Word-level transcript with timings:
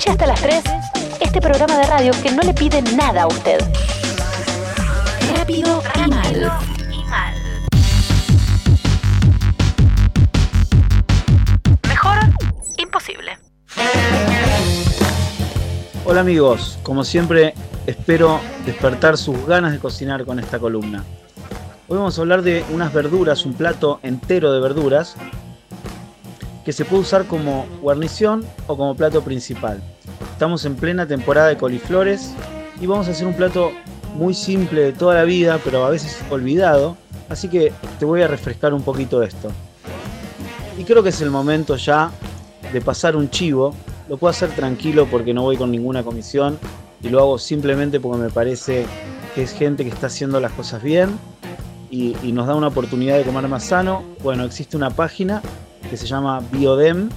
Escuche 0.00 0.12
hasta 0.12 0.26
las 0.28 0.40
3 0.40 0.64
este 1.20 1.42
programa 1.42 1.76
de 1.76 1.86
radio 1.86 2.12
que 2.22 2.32
no 2.32 2.40
le 2.40 2.54
pide 2.54 2.80
nada 2.80 3.24
a 3.24 3.26
usted. 3.26 3.58
Rápido 5.36 5.82
y 6.90 7.04
mal. 7.04 7.42
Mejor 11.86 12.16
imposible. 12.78 13.36
Hola 16.06 16.20
amigos, 16.22 16.78
como 16.82 17.04
siempre 17.04 17.52
espero 17.86 18.40
despertar 18.64 19.18
sus 19.18 19.44
ganas 19.44 19.72
de 19.72 19.80
cocinar 19.80 20.24
con 20.24 20.38
esta 20.38 20.58
columna. 20.58 21.04
Hoy 21.88 21.98
vamos 21.98 22.16
a 22.16 22.22
hablar 22.22 22.40
de 22.40 22.64
unas 22.70 22.90
verduras, 22.94 23.44
un 23.44 23.52
plato 23.52 24.00
entero 24.02 24.50
de 24.50 24.60
verduras 24.60 25.16
que 26.64 26.72
se 26.72 26.84
puede 26.84 27.02
usar 27.02 27.26
como 27.26 27.66
guarnición 27.80 28.44
o 28.66 28.76
como 28.76 28.94
plato 28.94 29.22
principal. 29.22 29.82
Estamos 30.32 30.64
en 30.64 30.76
plena 30.76 31.06
temporada 31.06 31.48
de 31.48 31.56
coliflores 31.56 32.32
y 32.80 32.86
vamos 32.86 33.08
a 33.08 33.10
hacer 33.10 33.26
un 33.26 33.34
plato 33.34 33.72
muy 34.14 34.34
simple 34.34 34.82
de 34.82 34.92
toda 34.92 35.14
la 35.14 35.24
vida, 35.24 35.58
pero 35.64 35.84
a 35.84 35.90
veces 35.90 36.18
olvidado, 36.30 36.96
así 37.28 37.48
que 37.48 37.72
te 37.98 38.04
voy 38.04 38.22
a 38.22 38.28
refrescar 38.28 38.74
un 38.74 38.82
poquito 38.82 39.22
esto. 39.22 39.50
Y 40.78 40.84
creo 40.84 41.02
que 41.02 41.10
es 41.10 41.20
el 41.20 41.30
momento 41.30 41.76
ya 41.76 42.10
de 42.72 42.80
pasar 42.80 43.16
un 43.16 43.30
chivo, 43.30 43.74
lo 44.08 44.16
puedo 44.16 44.30
hacer 44.30 44.50
tranquilo 44.50 45.06
porque 45.10 45.34
no 45.34 45.42
voy 45.42 45.56
con 45.56 45.70
ninguna 45.70 46.02
comisión 46.02 46.58
y 47.02 47.08
lo 47.08 47.20
hago 47.20 47.38
simplemente 47.38 48.00
porque 48.00 48.22
me 48.22 48.30
parece 48.30 48.86
que 49.34 49.42
es 49.42 49.52
gente 49.52 49.84
que 49.84 49.90
está 49.90 50.08
haciendo 50.08 50.40
las 50.40 50.52
cosas 50.52 50.82
bien 50.82 51.18
y, 51.90 52.14
nos 52.32 52.46
da 52.46 52.54
una 52.54 52.68
oportunidad 52.68 53.16
de 53.16 53.24
comer 53.24 53.48
más 53.48 53.64
sano. 53.64 54.04
Bueno, 54.22 54.44
existe 54.44 54.76
una 54.76 54.90
página 54.90 55.42
que 55.88 55.96
se 55.96 56.06
llama 56.06 56.40
Biodem, 56.52 57.08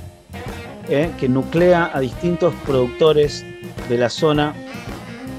eh, 0.90 1.12
que 1.20 1.30
nuclea 1.30 1.92
a 1.94 2.00
distintos 2.00 2.54
productores 2.66 3.46
de 3.90 3.98
la 3.98 4.10
zona 4.10 4.54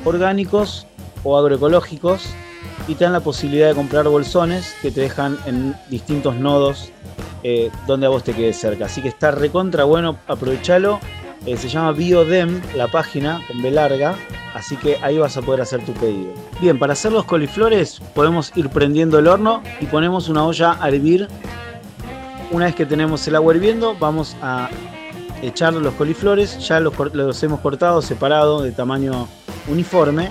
orgánicos 0.05 0.86
o 1.22 1.39
agroecológicos 1.39 2.28
y 2.89 2.95
te 2.95 3.05
dan 3.05 3.12
la 3.12 3.20
posibilidad 3.20 3.69
de 3.69 3.75
comprar 3.75 4.06
bolsones 4.08 4.75
que 4.83 4.91
te 4.91 5.00
dejan 5.00 5.39
en 5.47 5.75
distintos 5.89 6.36
nodos 6.36 6.91
eh, 7.42 7.70
donde 7.86 8.06
a 8.06 8.08
vos 8.08 8.25
te 8.25 8.33
quede 8.33 8.52
cerca. 8.52 8.86
Así 8.86 9.02
que 9.02 9.08
está 9.08 9.30
recontra 9.30 9.84
bueno, 9.84 10.17
aprovechalo. 10.27 10.98
Eh, 11.47 11.58
se 11.58 11.69
llama 11.69 11.92
Biodem, 11.92 12.62
la 12.75 12.89
página, 12.89 13.42
con 13.47 13.61
B 13.61 13.70
larga, 13.70 14.14
así 14.55 14.77
que 14.77 14.97
ahí 15.02 15.19
vas 15.19 15.36
a 15.36 15.42
poder 15.42 15.61
hacer 15.61 15.84
tu 15.84 15.92
pedido. 15.92 16.33
Bien, 16.58 16.78
para 16.78 16.95
hacer 16.95 17.12
los 17.12 17.27
coliflores 17.27 18.00
podemos 18.14 18.50
ir 18.56 18.70
prendiendo 18.70 19.19
el 19.19 19.27
horno 19.27 19.62
y 19.78 19.84
ponemos 19.84 20.30
una 20.30 20.47
olla 20.47 20.78
a 20.80 20.89
hervir. 20.89 21.28
Una 22.55 22.66
vez 22.66 22.77
que 22.77 22.86
tenemos 22.86 23.27
el 23.27 23.34
agua 23.34 23.52
hirviendo, 23.52 23.97
vamos 23.98 24.36
a 24.41 24.70
echar 25.42 25.74
los 25.74 25.92
coliflores, 25.94 26.64
ya 26.64 26.78
los, 26.78 27.42
hemos 27.42 27.58
cortado, 27.58 28.00
separado 28.00 28.62
de 28.62 28.70
tamaño 28.70 29.27
uniforme 29.66 30.30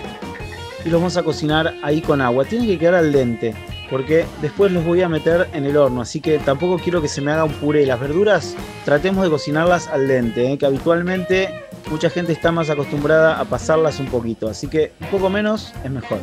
y 0.86 0.90
los 0.90 1.02
vamos 1.02 1.18
a 1.18 1.24
cocinar 1.24 1.76
ahí 1.84 2.00
con 2.00 2.22
agua. 2.22 2.46
Tiene 2.46 2.66
que 2.66 2.80
quedar 2.80 2.96
al 2.96 3.12
dente 3.12 3.54
porque 3.90 4.26
después 4.42 4.72
los 4.72 4.86
voy 4.86 5.02
a 5.02 5.10
meter 5.10 5.50
en 5.52 5.66
el 5.66 5.76
horno, 5.76 6.00
así 6.00 6.22
que 6.22 6.40
tampoco 6.40 6.82
quiero 6.82 7.02
que 7.02 7.10
se 7.10 7.20
me 7.20 7.30
haga 7.30 7.44
un 7.44 7.52
puré. 7.52 7.86
Las 7.86 8.00
verduras 8.00 8.56
tratemos 8.86 9.26
de 9.26 9.30
cocinarlas 9.30 9.90
al 9.90 10.08
dente, 10.08 10.54
¿eh? 10.54 10.58
que 10.58 10.66
habitualmente 10.66 11.66
mucha 11.92 12.10
gente 12.10 12.32
está 12.32 12.54
más 12.54 12.70
acostumbrada 12.70 13.38
a 13.38 13.44
pasarlas 13.44 14.00
un 14.00 14.06
poquito, 14.06 14.48
así 14.48 14.68
que 14.68 14.94
un 15.02 15.08
poco 15.08 15.30
menos 15.30 15.74
es 15.84 15.92
mejor. 15.92 16.20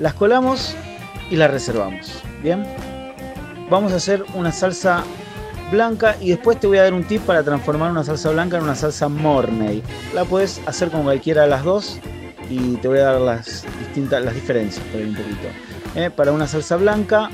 Las 0.00 0.14
colamos 0.14 0.74
y 1.30 1.36
las 1.36 1.52
reservamos. 1.52 2.20
Bien, 2.42 2.64
vamos 3.70 3.92
a 3.92 3.96
hacer 3.96 4.24
una 4.34 4.50
salsa 4.50 5.04
blanca 5.70 6.16
y 6.20 6.30
después 6.30 6.58
te 6.60 6.66
voy 6.66 6.78
a 6.78 6.82
dar 6.82 6.94
un 6.94 7.04
tip 7.04 7.22
para 7.22 7.42
transformar 7.42 7.90
una 7.90 8.04
salsa 8.04 8.30
blanca 8.30 8.56
en 8.56 8.64
una 8.64 8.74
salsa 8.74 9.08
mornay. 9.08 9.82
La 10.14 10.24
puedes 10.24 10.60
hacer 10.66 10.90
con 10.90 11.04
cualquiera 11.04 11.42
de 11.42 11.48
las 11.48 11.64
dos 11.64 11.98
y 12.48 12.76
te 12.76 12.88
voy 12.88 12.98
a 12.98 13.04
dar 13.04 13.20
las 13.20 13.64
distintas 13.78 14.24
las 14.24 14.34
diferencias 14.34 14.84
por 14.86 15.00
ahí 15.00 15.08
un 15.08 15.14
poquito. 15.14 15.48
Eh, 15.94 16.10
para 16.10 16.32
una 16.32 16.46
salsa 16.46 16.76
blanca 16.76 17.30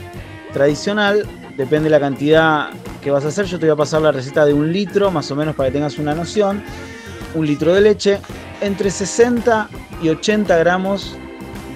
tradicional, 0.53 1.27
depende 1.57 1.85
de 1.85 1.91
la 1.91 2.01
cantidad 2.01 2.71
que 3.03 3.11
vas 3.11 3.25
a 3.25 3.29
hacer. 3.29 3.47
Yo 3.47 3.59
te 3.59 3.67
voy 3.67 3.75
a 3.75 3.77
pasar 3.77 4.03
la 4.03 4.13
receta 4.13 4.45
de 4.45 4.55
un 4.55 4.73
litro, 4.73 5.11
más 5.11 5.31
o 5.31 5.37
menos 5.37 5.55
para 5.55 5.69
que 5.69 5.75
tengas 5.75 5.99
una 5.99 6.15
noción. 6.15 6.63
Un 7.35 7.47
litro 7.47 7.75
de 7.75 7.81
leche, 7.81 8.21
entre 8.61 8.91
60 8.91 9.69
y 10.03 10.09
80 10.09 10.57
gramos 10.59 11.17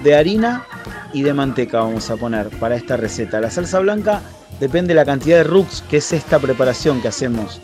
de 0.05 0.15
harina 0.15 0.65
y 1.13 1.23
de 1.23 1.33
manteca 1.33 1.81
vamos 1.81 2.11
a 2.11 2.17
poner 2.17 2.49
para 2.59 2.77
esta 2.77 2.97
receta. 2.97 3.41
La 3.41 3.51
salsa 3.51 3.81
blanca 3.81 4.23
depende 4.61 4.89
de 4.89 4.95
la 4.95 5.05
cantidad 5.05 5.39
de 5.39 5.45
rux, 5.45 5.83
que 5.83 5.99
es 5.99 6.13
esta 6.13 6.39
preparación 6.39 7.01
que 7.01 7.09
hacemos 7.09 7.61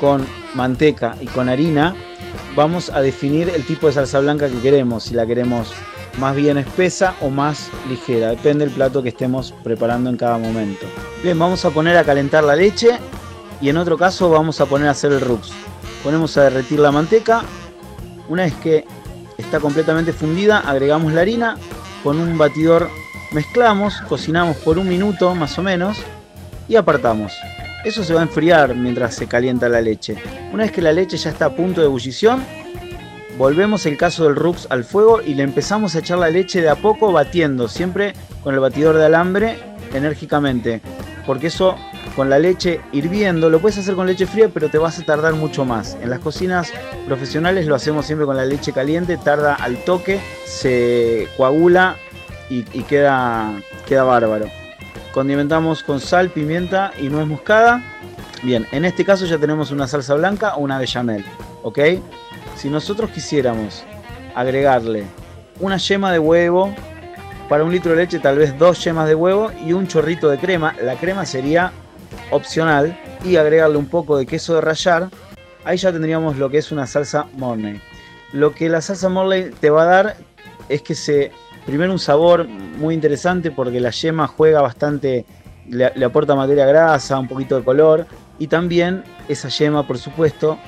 con 0.00 0.26
manteca 0.54 1.16
y 1.20 1.26
con 1.26 1.48
harina. 1.48 1.94
Vamos 2.56 2.90
a 2.90 3.00
definir 3.00 3.48
el 3.48 3.64
tipo 3.64 3.86
de 3.86 3.94
salsa 3.94 4.20
blanca 4.20 4.48
que 4.48 4.60
queremos, 4.60 5.04
si 5.04 5.14
la 5.14 5.26
queremos 5.26 5.72
más 6.18 6.36
bien 6.36 6.58
espesa 6.58 7.14
o 7.20 7.30
más 7.30 7.70
ligera, 7.88 8.30
depende 8.30 8.66
del 8.66 8.74
plato 8.74 9.02
que 9.02 9.10
estemos 9.10 9.54
preparando 9.62 10.10
en 10.10 10.16
cada 10.16 10.38
momento. 10.38 10.86
Bien, 11.22 11.38
vamos 11.38 11.64
a 11.64 11.70
poner 11.70 11.96
a 11.96 12.04
calentar 12.04 12.44
la 12.44 12.56
leche 12.56 12.98
y 13.60 13.68
en 13.68 13.76
otro 13.76 13.96
caso 13.96 14.28
vamos 14.28 14.60
a 14.60 14.66
poner 14.66 14.88
a 14.88 14.90
hacer 14.90 15.12
el 15.12 15.20
rux. 15.20 15.50
Ponemos 16.02 16.36
a 16.36 16.44
derretir 16.44 16.80
la 16.80 16.90
manteca, 16.90 17.42
una 18.28 18.42
vez 18.42 18.54
que 18.54 18.84
está 19.38 19.60
completamente 19.60 20.12
fundida 20.12 20.58
agregamos 20.58 21.12
la 21.12 21.22
harina, 21.22 21.56
con 22.02 22.18
un 22.18 22.36
batidor 22.36 22.90
mezclamos, 23.32 24.00
cocinamos 24.08 24.56
por 24.58 24.78
un 24.78 24.88
minuto 24.88 25.34
más 25.34 25.58
o 25.58 25.62
menos 25.62 25.98
y 26.68 26.76
apartamos. 26.76 27.32
Eso 27.84 28.04
se 28.04 28.14
va 28.14 28.20
a 28.20 28.24
enfriar 28.24 28.74
mientras 28.74 29.14
se 29.14 29.26
calienta 29.26 29.68
la 29.68 29.80
leche. 29.80 30.16
Una 30.52 30.64
vez 30.64 30.72
que 30.72 30.82
la 30.82 30.92
leche 30.92 31.16
ya 31.16 31.30
está 31.30 31.46
a 31.46 31.56
punto 31.56 31.80
de 31.80 31.86
ebullición, 31.86 32.44
volvemos 33.36 33.86
el 33.86 33.96
caso 33.96 34.24
del 34.24 34.36
Rux 34.36 34.66
al 34.70 34.84
fuego 34.84 35.20
y 35.20 35.34
le 35.34 35.42
empezamos 35.42 35.94
a 35.94 35.98
echar 35.98 36.18
la 36.18 36.30
leche 36.30 36.60
de 36.60 36.68
a 36.68 36.76
poco 36.76 37.12
batiendo, 37.12 37.68
siempre 37.68 38.14
con 38.42 38.54
el 38.54 38.60
batidor 38.60 38.96
de 38.96 39.06
alambre 39.06 39.58
enérgicamente. 39.92 40.80
Porque 41.26 41.48
eso 41.48 41.76
con 42.14 42.28
la 42.28 42.38
leche 42.38 42.80
hirviendo, 42.92 43.48
lo 43.48 43.60
puedes 43.60 43.78
hacer 43.78 43.94
con 43.94 44.06
leche 44.06 44.26
fría, 44.26 44.48
pero 44.52 44.68
te 44.68 44.78
vas 44.78 44.98
a 44.98 45.04
tardar 45.04 45.34
mucho 45.34 45.64
más. 45.64 45.96
En 46.02 46.10
las 46.10 46.20
cocinas 46.20 46.72
profesionales 47.06 47.66
lo 47.66 47.74
hacemos 47.74 48.06
siempre 48.06 48.26
con 48.26 48.36
la 48.36 48.44
leche 48.44 48.72
caliente, 48.72 49.16
tarda 49.16 49.54
al 49.54 49.78
toque, 49.84 50.20
se 50.44 51.28
coagula 51.36 51.96
y, 52.50 52.62
queda, 52.82 53.50
queda 53.86 54.04
bárbaro. 54.04 54.61
Condimentamos 55.12 55.82
con 55.82 56.00
sal, 56.00 56.30
pimienta 56.30 56.92
y 56.98 57.08
nuez 57.08 57.26
moscada. 57.26 57.82
Bien, 58.42 58.66
en 58.72 58.84
este 58.84 59.04
caso 59.04 59.26
ya 59.26 59.38
tenemos 59.38 59.70
una 59.70 59.86
salsa 59.86 60.14
blanca 60.14 60.56
o 60.56 60.60
una 60.60 60.78
bechamel, 60.78 61.24
¿ok? 61.62 61.78
Si 62.56 62.70
nosotros 62.70 63.10
quisiéramos 63.10 63.84
agregarle 64.34 65.04
una 65.60 65.76
yema 65.76 66.10
de 66.12 66.18
huevo, 66.18 66.74
para 67.48 67.62
un 67.64 67.70
litro 67.70 67.90
de 67.90 67.98
leche 67.98 68.18
tal 68.18 68.38
vez 68.38 68.58
dos 68.58 68.82
yemas 68.82 69.06
de 69.06 69.14
huevo 69.14 69.52
y 69.64 69.74
un 69.74 69.86
chorrito 69.86 70.30
de 70.30 70.38
crema, 70.38 70.74
la 70.82 70.96
crema 70.96 71.26
sería 71.26 71.72
opcional, 72.30 72.98
y 73.24 73.36
agregarle 73.36 73.76
un 73.76 73.86
poco 73.86 74.16
de 74.16 74.26
queso 74.26 74.54
de 74.54 74.62
rallar, 74.62 75.10
ahí 75.64 75.76
ya 75.76 75.92
tendríamos 75.92 76.38
lo 76.38 76.50
que 76.50 76.58
es 76.58 76.72
una 76.72 76.86
salsa 76.86 77.26
Mornay. 77.34 77.80
Lo 78.32 78.54
que 78.54 78.68
la 78.68 78.80
salsa 78.80 79.08
Mornay 79.08 79.50
te 79.60 79.70
va 79.70 79.82
a 79.82 79.86
dar 79.86 80.16
es 80.68 80.82
que 80.82 80.94
se 80.94 81.32
primero 81.66 81.92
un 81.92 81.98
sabor 81.98 82.46
muy 82.46 82.94
interesante 82.94 83.50
porque 83.50 83.80
la 83.80 83.90
yema 83.90 84.26
juega 84.26 84.60
bastante, 84.60 85.24
le, 85.68 85.86
aporta 86.04 86.34
materia 86.34 86.66
grasa, 86.66 87.18
un 87.18 87.28
poquito 87.28 87.56
de 87.56 87.64
color 87.64 88.06
y 88.38 88.46
también 88.48 89.04
esa 89.28 89.48
yema 89.48 89.86
por 89.86 89.98
supuesto 89.98 90.58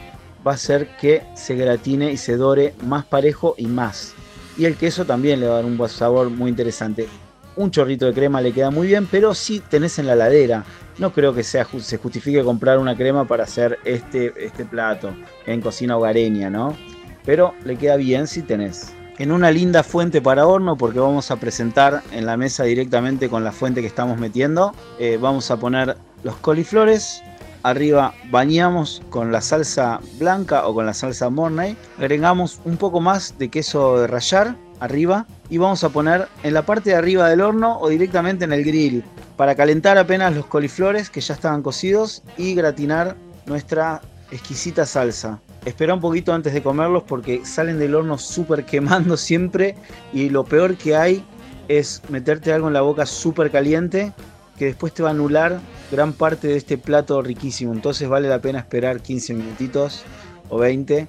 va 0.47 0.53
a 0.53 0.55
hacer 0.55 0.89
que 1.01 1.23
se 1.35 1.55
gratine 1.55 2.13
y 2.13 2.17
se 2.17 2.37
dore 2.37 2.75
más 2.85 3.05
parejo 3.05 3.55
y 3.57 3.67
más. 3.67 4.15
Y 4.57 4.67
el 4.67 4.77
queso 4.77 5.05
también 5.05 5.41
le 5.41 5.47
va 5.47 5.55
a 5.55 5.57
dar 5.57 5.65
un 5.65 5.77
buen 5.77 5.91
sabor 5.91 6.31
muy 6.31 6.51
interesante. 6.51 7.09
Un 7.57 7.71
chorrito 7.71 8.07
de 8.07 8.13
crema 8.13 8.41
le 8.41 8.53
queda 8.53 8.71
muy 8.71 8.87
bien, 8.87 9.07
pero 9.11 9.35
si 9.35 9.61
tenés 9.61 9.99
en 9.99 10.07
la 10.07 10.15
ladera. 10.15 10.65
No 10.99 11.13
creo 11.13 11.35
que 11.35 11.43
sea, 11.43 11.67
se 11.79 11.97
justifique 11.97 12.45
comprar 12.45 12.79
una 12.79 12.97
crema 12.97 13.27
para 13.27 13.45
hacer 13.45 13.81
este, 13.85 14.33
este 14.39 14.65
plato 14.65 15.13
en 15.45 15.61
cocina 15.61 15.97
hogareña, 15.97 16.51
¿no? 16.51 16.77
Pero 17.25 17.53
le 17.65 17.77
queda 17.77 17.97
bien 17.97 18.29
si 18.29 18.43
tenés 18.43 18.93
en 19.19 19.33
una 19.33 19.51
linda 19.51 19.83
fuente 19.83 20.21
para 20.21 20.47
horno 20.47 20.77
porque 20.77 20.99
vamos 20.99 21.31
a 21.31 21.37
presentar 21.37 22.03
en 22.13 22.27
la 22.27 22.37
mesa 22.37 22.65
directamente 22.65 23.29
con 23.29 23.45
la 23.45 23.53
fuente 23.53 23.81
que 23.81 23.87
estamos 23.87 24.19
metiendo. 24.19 24.75
Eh, 24.99 25.19
vamos 25.21 25.51
a 25.51 25.57
poner 25.57 25.97
los 26.23 26.37
coliflores. 26.37 27.23
Arriba 27.63 28.15
bañamos 28.31 29.03
con 29.09 29.33
la 29.33 29.41
salsa 29.41 30.01
blanca 30.19 30.67
o 30.67 30.75
con 30.75 30.87
la 30.87 30.95
salsa 30.95 31.31
Mornay. 31.31 31.77
Agregamos 31.99 32.61
un 32.65 32.77
poco 32.77 33.01
más 33.01 33.39
de 33.39 33.49
queso 33.49 34.01
de 34.01 34.07
rallar 34.07 34.57
arriba 34.81 35.27
y 35.49 35.59
vamos 35.59 35.83
a 35.85 35.89
poner 35.89 36.29
en 36.43 36.53
la 36.53 36.63
parte 36.63 36.91
de 36.91 36.97
arriba 36.97 37.29
del 37.29 37.41
horno 37.41 37.79
o 37.81 37.89
directamente 37.89 38.45
en 38.45 38.53
el 38.53 38.65
grill 38.65 39.05
para 39.37 39.55
calentar 39.55 39.97
apenas 39.97 40.35
los 40.35 40.47
coliflores 40.47 41.09
que 41.09 41.21
ya 41.21 41.35
estaban 41.35 41.63
cocidos 41.63 42.23
y 42.37 42.55
gratinar 42.55 43.17
nuestra 43.47 44.03
exquisita 44.31 44.85
salsa. 44.85 45.41
Espera 45.65 45.95
un 45.95 46.01
poquito 46.01 46.33
antes 46.33 46.53
de 46.53 46.63
comerlos 46.63 47.05
porque 47.05 47.45
salen 47.47 47.79
del 47.79 47.95
horno 47.95 48.19
súper 48.19 48.65
quemando 48.67 49.17
siempre 49.17 49.77
y 50.13 50.29
lo 50.29 50.45
peor 50.45 50.77
que 50.77 50.97
hay 50.97 51.25
es 51.69 52.03
meterte 52.11 52.53
algo 52.53 52.69
en 52.69 52.75
la 52.75 52.83
boca 52.83 53.07
súper 53.07 53.51
caliente 53.51 54.13
que 54.59 54.67
después 54.67 54.93
te 54.93 55.03
va 55.03 55.09
a 55.09 55.13
anular 55.13 55.61
gran 55.91 56.13
parte 56.13 56.49
de 56.49 56.57
este 56.57 56.79
plato 56.79 57.23
riquísimo. 57.23 57.73
Entonces 57.73 58.09
vale 58.09 58.29
la 58.29 58.41
pena 58.41 58.59
esperar 58.59 59.01
15 59.01 59.35
minutitos 59.35 60.05
o 60.49 60.59
20 60.59 61.09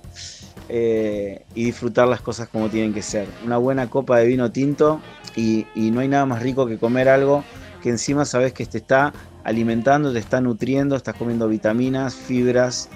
eh, 0.69 1.45
y 1.53 1.65
disfrutar 1.65 2.07
las 2.07 2.21
cosas 2.21 2.47
como 2.47 2.69
tienen 2.69 2.93
que 2.93 3.01
ser. 3.01 3.27
Una 3.45 3.57
buena 3.57 3.89
copa 3.89 4.17
de 4.17 4.25
vino 4.25 4.51
tinto 4.51 4.99
y, 5.35 5.67
no 5.75 5.99
hay 5.99 6.07
nada 6.07 6.25
más 6.25 6.41
rico 6.41 6.65
que 6.65 6.77
comer 6.77 7.09
algo 7.09 7.43
que 7.83 7.89
encima 7.89 8.25
sabes 8.25 8.53
que 8.53 8.65
te 8.65 8.79
está 8.79 9.13
alimentando, 9.43 10.11
te 10.11 10.17
está 10.17 10.41
nutriendo, 10.41 10.95
estás 10.95 11.15
comiendo 11.15 11.47
vitaminas, 11.47 12.15
fibras, 12.15 12.89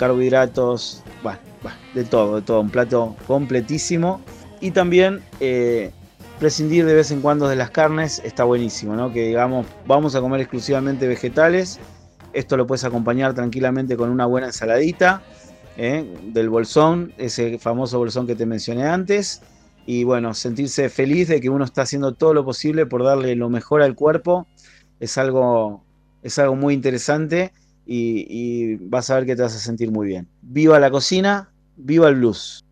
carbohidratos, 0.00 1.04
de 1.92 2.04
todo, 2.04 2.36
de 2.36 2.42
todo, 2.42 2.60
un 2.62 2.70
plato 2.70 3.14
completísimo. 3.26 4.22
Y 4.58 4.70
también 4.70 5.20
eh, 5.40 5.90
prescindir 6.38 6.86
de 6.86 6.94
vez 6.94 7.10
en 7.10 7.20
cuando 7.20 7.48
de 7.48 7.56
las 7.56 7.70
carnes 7.70 8.22
está 8.24 8.44
buenísimo, 8.44 8.96
¿no? 8.96 9.12
Que 9.12 9.26
digamos, 9.26 9.66
vamos 9.86 10.14
a 10.14 10.22
comer 10.22 10.40
exclusivamente 10.40 11.06
vegetales. 11.06 11.78
Esto 12.32 12.56
lo 12.56 12.66
puedes 12.66 12.84
acompañar 12.84 13.34
tranquilamente 13.34 13.94
con 13.98 14.08
una 14.08 14.24
buena 14.24 14.46
ensaladita 14.46 15.22
¿eh? 15.76 16.06
del 16.32 16.48
bolsón, 16.48 17.12
ese 17.18 17.58
famoso 17.58 17.98
bolsón 17.98 18.26
que 18.26 18.34
te 18.34 18.46
mencioné 18.46 18.84
antes. 18.84 19.42
Y 19.84 20.04
bueno, 20.04 20.32
sentirse 20.32 20.88
feliz 20.88 21.28
de 21.28 21.42
que 21.42 21.50
uno 21.50 21.64
está 21.64 21.82
haciendo 21.82 22.14
todo 22.14 22.32
lo 22.32 22.42
posible 22.42 22.86
por 22.86 23.04
darle 23.04 23.34
lo 23.36 23.50
mejor 23.50 23.82
al 23.82 23.94
cuerpo 23.94 24.46
es 24.98 25.18
algo, 25.18 25.84
es 26.22 26.38
algo 26.38 26.56
muy 26.56 26.72
interesante 26.72 27.52
y, 27.86 28.76
vas 28.76 29.10
a 29.10 29.16
ver 29.16 29.26
que 29.26 29.36
te 29.36 29.42
vas 29.42 29.54
a 29.54 29.58
sentir 29.58 29.90
muy 29.90 30.06
bien. 30.06 30.28
Viva 30.42 30.78
la 30.78 30.90
cocina, 30.90 31.50
viva 31.76 32.08
el 32.08 32.16
blues. 32.16 32.64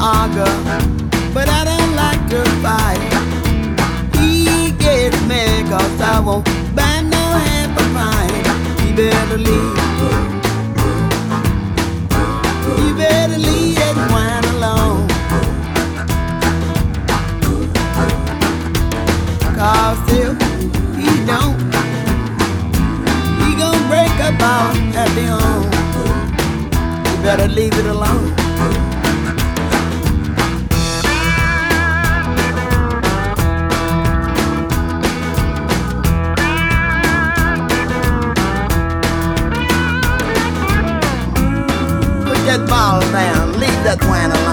Argue, 0.00 0.44
but 1.34 1.48
I 1.48 1.64
don't 1.64 1.94
like 1.96 2.28
to 2.30 2.44
fight. 2.62 3.00
He 4.18 4.70
gets 4.72 5.20
mad 5.26 5.66
cause 5.68 6.00
I 6.00 6.20
won't 6.20 6.44
buy 6.76 7.00
no 7.02 7.16
half 7.18 7.70
a 7.76 7.84
pint. 7.94 8.46
He 8.80 8.92
better 8.92 9.38
leave. 9.38 9.78
You 12.78 12.94
better 12.96 13.38
leave 13.38 13.74
that 13.76 13.96
wine 14.12 14.44
alone. 14.54 15.08
Cause 19.58 19.98
if 20.12 20.34
he 20.96 21.10
don't, 21.26 21.58
he 23.40 23.56
gon' 23.58 23.82
break 23.88 24.14
up 24.28 24.40
our 24.40 24.74
happy 24.94 25.26
home. 25.34 25.66
You 27.06 27.22
better 27.22 27.48
leave 27.48 27.76
it 27.76 27.86
alone. 27.86 28.43
Tijuana 43.96 44.43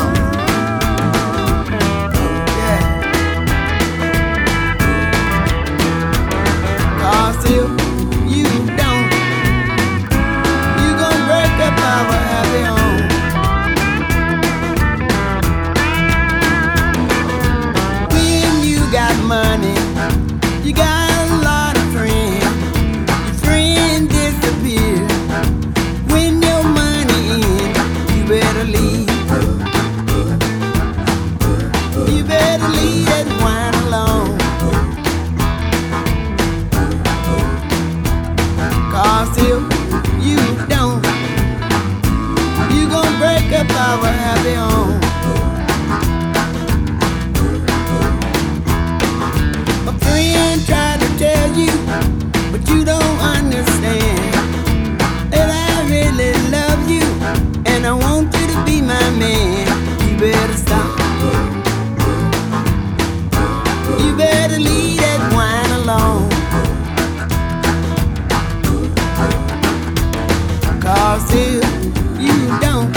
that 32.60 33.28
wine 33.42 33.92
if 39.38 39.62
you 40.22 40.38
don't, 40.68 41.02
you 42.76 42.90
gonna 42.90 43.18
break 43.20 43.54
up 43.54 43.70
our 43.72 44.06
happy 44.06 44.54
home. 44.56 44.81
ours 71.12 71.36
you 71.36 72.48
don't. 72.62 72.88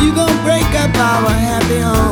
You 0.00 0.14
gonna 0.14 0.42
break 0.42 0.68
up 0.82 0.94
our 0.96 1.30
happy 1.30 1.80
home. 1.80 2.03